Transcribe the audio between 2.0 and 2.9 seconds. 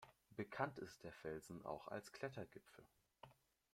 Klettergipfel.